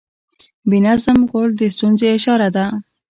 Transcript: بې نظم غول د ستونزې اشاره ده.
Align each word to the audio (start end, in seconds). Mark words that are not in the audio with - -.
بې 0.69 0.77
نظم 0.85 1.19
غول 1.29 1.49
د 1.57 1.61
ستونزې 1.75 2.07
اشاره 2.17 2.49
ده. 2.55 2.65